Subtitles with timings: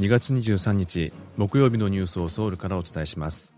[0.00, 3.52] 2月23日木曜日のニュースをソウルからお伝えします。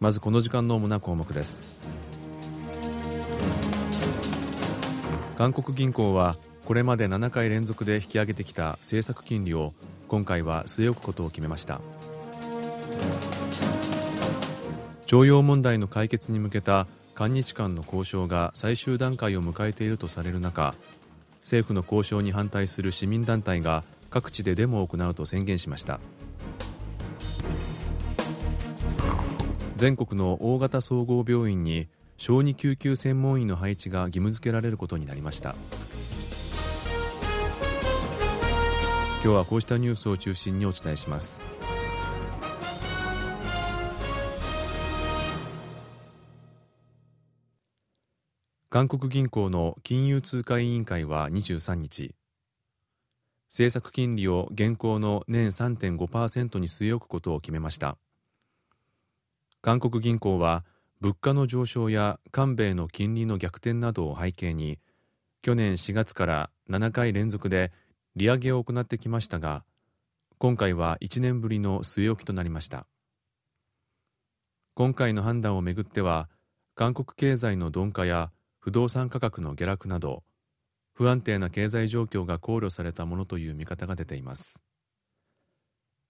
[0.00, 1.68] まずこの時間の主な項目です。
[5.38, 9.72] 韓国銀行はこれまで7回連続で引き上げてきた政策金利を
[10.08, 11.80] 今回は据え置くことを決めました。
[15.06, 20.74] 徴用問題の解決に向けた韓日間の交渉が最終段階を迎えているとされる中
[21.42, 25.98] 政府の交渉に反対する市民団体が各地でデモを行うと宣言しました。
[29.74, 35.56] 全国の大型総合病院に小児救急専門医の配置が義務付けられることになりました。
[39.24, 41.42] 今日はこうしたニュースを中心にお伝えします。
[48.70, 52.14] 韓国銀行の金融通貨委員会は23日
[53.48, 57.96] 政策金利を現行の年3.5%に据え置くことを決めました。
[59.60, 60.64] 韓国銀行は
[61.00, 64.78] 物価の上昇や韓米の金利の逆転などを背景に
[65.42, 67.72] 去年4月から7回連続で
[68.16, 69.64] 利上げを行ってきましたが
[70.38, 72.86] 今回は1年ぶりの据え置きとなりました。
[74.74, 76.28] 今回の判断をめぐっては
[76.74, 80.24] 韓国経済の鈍化や不動産価格の下落など
[80.94, 84.62] 不安定な経済状況が考慮されたものという見方が出ています。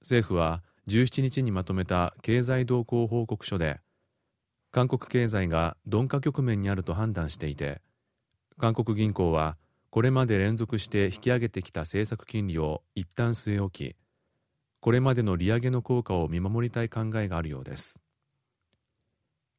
[0.03, 3.81] 政府は17日にまとめた経済動向報告書で
[4.71, 7.81] 韓国経済が鈍化局面にあると判断していて
[8.59, 9.57] 韓国銀行は
[9.89, 13.97] これまで連続して引き上げてきた政策金利を一旦据え置き
[14.81, 18.03] これまでの利上げの効果を見守りたい考えがあるようです。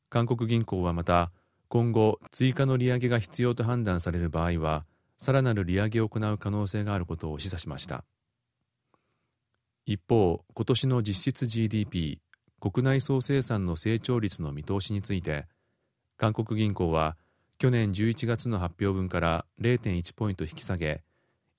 [0.09, 1.31] 韓国銀行はまた
[1.67, 4.85] 今後追加の利上げが必要と判断される場合は
[5.17, 8.03] さらなる利上げを行う可能性があることを示唆しました。
[9.85, 12.19] 一方今年の実質 GDP
[12.59, 15.45] 国内総生産の成長率の見通しについて
[16.17, 17.17] 韓国銀行は
[17.57, 21.03] 去年11月の発表分から0.1ポイント引き下げ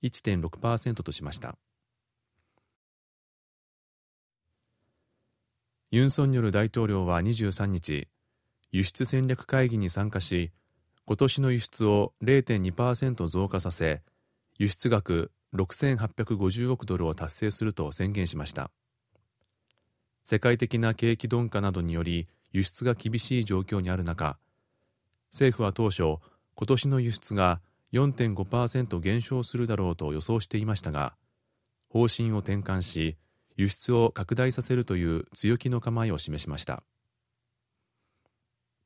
[0.03, 1.57] 1.6%としました。
[5.89, 8.09] ユン・ソンニョル大統領は23日
[8.71, 10.51] 輸出戦略会議に参加し
[11.07, 14.01] 今年の輸出を0.2%増加させ
[14.59, 18.71] 輸出額6850億ドルを達成すると宣言しました。
[20.25, 24.37] 世界的な景気鈍化などにより輸出が厳しい状況にある中
[25.31, 26.17] 政府は当初
[26.55, 27.61] 今年の輸出が
[27.93, 31.13] 4.5%減少するだろうと予想していましたが
[31.87, 33.15] 方針を転換し
[33.55, 36.83] 輸出を拡大させるという強気の構えを示しました。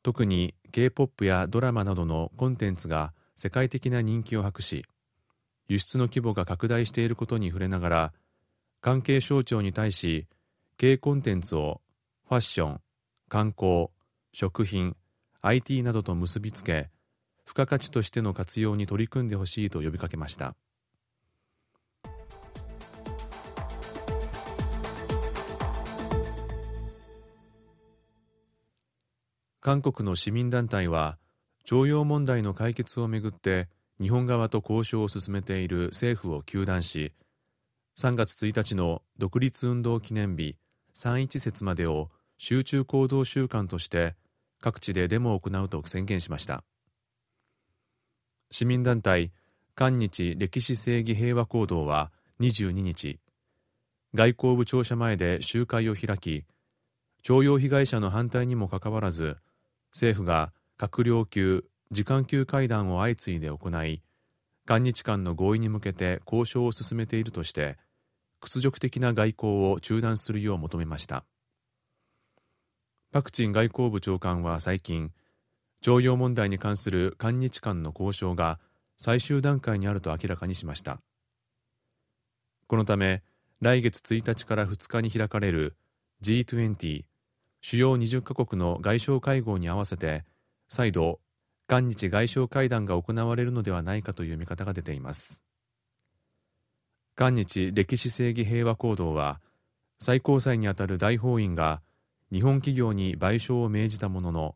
[0.04, 4.84] 特に K-POP やドラマなどのコンテンツが世界的な人気を博し
[5.68, 8.14] 輸出の規模が拡大していることに触れながら
[8.82, 10.28] 関係省庁に対し
[10.78, 11.82] K コンテンツを
[12.28, 12.82] ファッション
[13.30, 13.90] 観光
[14.34, 14.96] 食品
[15.42, 16.90] IT などと結びつけ
[17.46, 20.56] 付加価値としての活用に取り組んでほしいと呼びかけました。
[29.62, 31.20] 韓国の市民団体は
[31.64, 33.70] 徴用問題の解決をめぐって
[34.02, 37.14] 日本側と交渉を進めている政府を糾弾し
[38.00, 40.56] 3月1日の独立運動記念日
[40.98, 44.16] 3.1節までを集中行動週間として
[44.60, 46.64] 各地でデモを行うと宣言しました。
[48.50, 49.32] 市民団体
[49.76, 53.20] 韓日歴史正義平和行動は22日
[54.16, 56.46] 外交部庁舎前で集会を開き
[57.22, 59.38] 徴用被害者の反対にもかかわらず
[59.92, 64.02] 政府が閣僚級時間級会談を相次いで行い
[64.66, 67.78] 韓日間の合意に向けて交渉を進めているとして
[68.40, 71.26] 屈辱的な外交を中断するよう求めました。
[73.12, 75.12] パク・チン外交部長官は最近
[75.82, 78.60] 徴用問題に関する韓日間の交渉が
[78.98, 81.02] 最終段階にあると明らかにしました。
[82.68, 83.24] このため
[83.60, 85.76] 来月1日から2日に開かれる
[86.24, 87.04] G20
[87.62, 90.26] 主要20カ国の外相会合に合わせて
[90.68, 91.20] 再度
[91.68, 95.42] 韓日外相会談が行われるのではないかという見方が出ています。
[97.16, 99.40] 韓日歴史正義平和行動は
[100.00, 101.82] 最高裁にあたる大法院が
[102.32, 104.56] 日本企業に賠償を命じたものの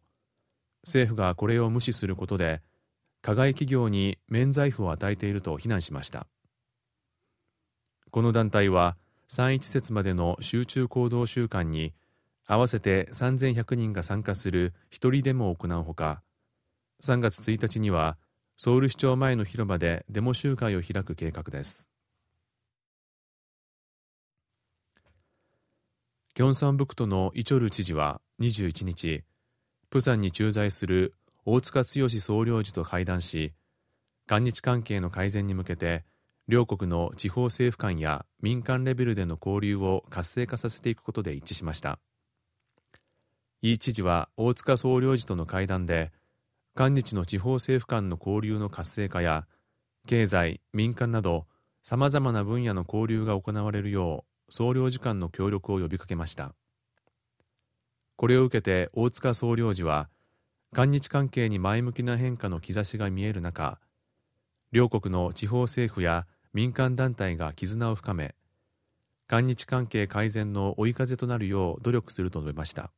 [0.84, 2.62] 政府がこれを無視することで
[3.22, 6.28] 加害企業に免罪符を与えていると非難しました。
[8.12, 8.98] この団体は
[9.30, 11.94] 3.1節までの集中行動週間に
[12.48, 16.22] 合わせて3100人が参加する一人デモを行うほか
[17.04, 18.18] 3月1日には
[18.58, 21.90] ソウル市庁前の広場でデモ集会を開く計画です。
[26.34, 29.24] キョンサンブクトのイチョル知事は21日
[29.90, 31.14] プサンに駐在する
[31.46, 33.54] 大塚剛総領事と会談し
[34.28, 36.04] 韓日関係の改善に向けて
[36.48, 42.00] 両国の地方政府間や民間レベルでの交流を活性化させていくことで一致しました。
[43.62, 46.12] イ知事は大塚総領事との会談で
[46.76, 49.48] 韓日の地方政府間の交流の活性化や
[50.08, 51.48] 経済民間など
[51.82, 56.54] さまざまな分野の交流が行われるよう総領事間の協力を呼びかけました。
[58.18, 60.10] これを受けて大塚総領事は
[60.74, 63.80] 韓日関係に前向きな変化の兆しが見える中
[64.72, 68.36] 両国の地方政府や民間団体が絆を深め
[69.28, 72.92] 韓日関係改善の追い風となるよう努力すると述べました。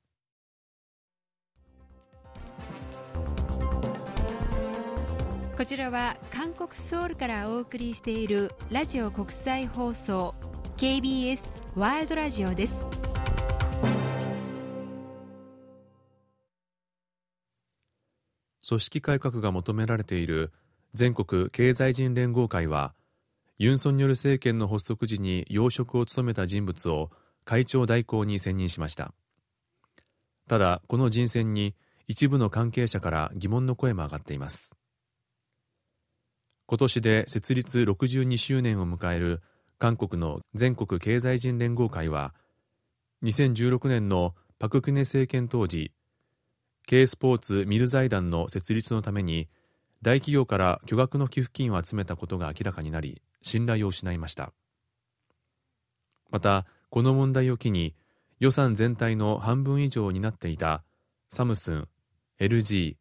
[5.58, 10.36] こちらは韓国ソウルからお送りしているラジオ国際放送
[10.78, 12.86] KBS ワールドラジオです。
[18.68, 20.54] 組織改革が求められている
[20.94, 22.94] 全国経済人連合会は
[23.58, 27.10] ユン・ソンニョル政権の発足時に要職を務めた人物を
[27.46, 29.12] 会長代行に選任しました。
[30.48, 31.74] ただこの人選に
[32.08, 34.78] 一部の関係者から疑問の声も上がっています。
[36.70, 39.42] 今年で設立62周年を迎える
[39.80, 42.34] 韓国の全国経済人連合会は
[43.24, 45.94] 2016年のパク・クネ政権当時
[46.86, 49.48] K スポーツミル財団の設立のために
[50.02, 54.52] 大企業から巨額の寄付金を集めたことが明らかになり信頼を失いました。
[56.30, 57.96] またこの問題を機に
[58.40, 60.84] 予算全体の半分以上になっていた
[61.30, 61.88] サムスン
[62.42, 62.98] LG ヒ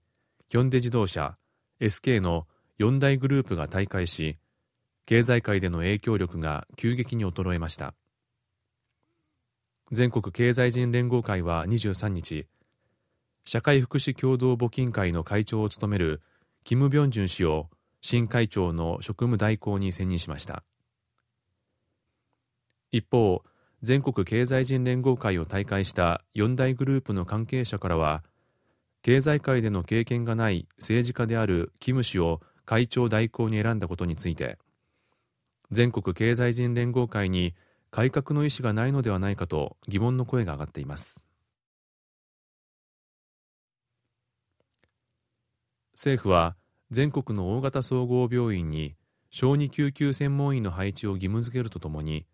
[0.50, 1.36] ョンデ自動車
[1.80, 2.46] SK の
[2.78, 4.36] 4大グループが大会し
[5.06, 7.94] 経済界での影響力が急激に衰えました。
[9.92, 12.46] 全国経済人連合会は23日
[13.44, 16.20] 社会福祉共同募金会の会長を務める
[16.64, 17.70] キム・ビョンジュン氏を
[18.02, 20.64] 新会長の職務代行に選任しました。
[22.90, 23.42] 一方
[23.82, 28.24] 全国経済人連合会を大会した4大グループの関係者からは
[29.02, 34.58] 経済界での経験がない政治家であるキム氏を会長代行に選んだことについて
[35.70, 37.54] 全国経済人連合会に
[37.90, 41.24] 改革の意思がないのではないかと疑問の声が上がっています。
[45.94, 46.56] 政府は
[46.90, 48.96] 全国の大型総合病院に
[49.30, 52.26] 小児救急専門医の配置を義務付けるとともに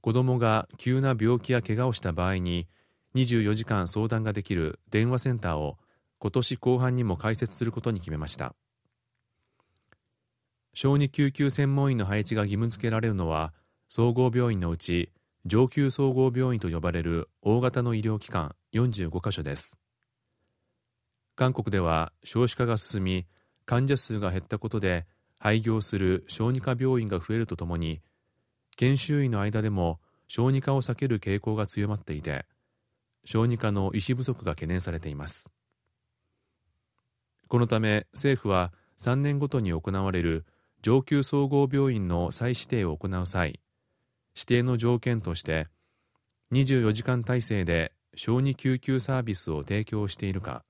[0.00, 2.68] 子どもが急な病気や怪我をした場合に
[3.14, 5.76] 24時間相談ができる電話センターを
[6.18, 8.54] 今年後半にも開設することに決めました。
[10.72, 13.52] 小児救急専門医の配置が義務付けられるのは
[13.88, 15.10] 総合病院のうち
[15.44, 19.78] 上級総合病院と呼ばれる大型の医療機関45カ所です。
[21.34, 23.26] 韓国では少子化が進み
[23.64, 25.06] 患者数が減ったことで
[25.38, 28.00] 廃業する小児科病院が増えるとともに
[28.76, 32.44] 研修医の間でも小児科を避ける傾向が強まっていて
[33.24, 35.50] 小児科の医師不足が懸念されています。
[37.48, 40.44] このため政府は3年ごとに行われる
[40.82, 43.60] 上級総合病院の再指定を行う際
[44.34, 45.68] 指定の条件として
[46.52, 50.64] 24時間体制で小児救急サービスを提供しているか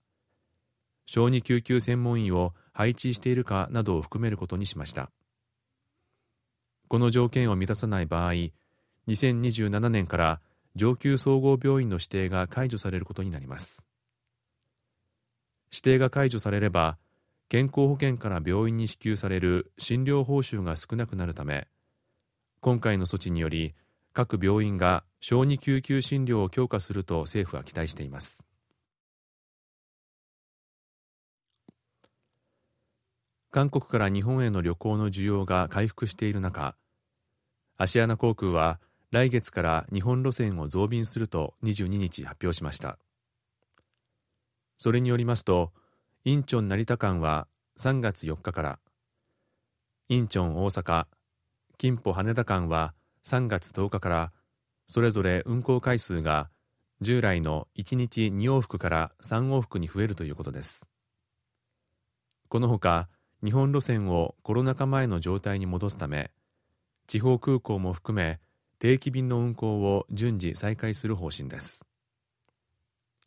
[1.07, 5.11] 小児救急専門医を配置しているかなどを含めることにしました。
[6.87, 8.33] この条件を満たさない場合
[9.09, 10.41] 2027年から
[10.77, 13.85] 上級総合病院の指定が解除されることになります。
[15.73, 16.97] 指定が解除されれば
[17.51, 21.67] 健康保険から病院に支給される診療報酬が少なくなるため
[22.61, 23.75] 今回の措置により
[24.13, 28.45] 各病院が小児救急診療を強化すると政府は期待しています。
[33.51, 36.77] 韓国から日本への旅行の需要が回復している中
[37.77, 38.79] アシアナ航空は
[39.11, 42.97] 来月から日本路線を増便すると22日発表しました。
[44.77, 45.73] それによりますと
[46.23, 47.49] インチョン成田間は
[47.79, 48.79] 3月4日から。
[50.11, 51.07] インチョン大阪
[51.79, 52.93] 金浦羽田間は
[53.25, 54.33] 3月10日から。
[54.87, 56.51] それぞれ運行回数が
[57.01, 60.87] 従来の1日2往復から3往復に増えるということです。
[62.49, 63.09] このほか
[63.43, 66.33] 日本路線をコロナ禍前の状態に戻すため
[67.07, 68.41] 地方空港も含め
[68.79, 71.87] 定期便の運航を順次再開する方針です。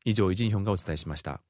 [0.06, 1.42] 以上イジンヒョンがお伝えしました。